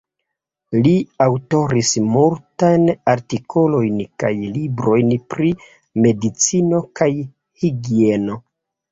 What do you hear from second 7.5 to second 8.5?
higieno.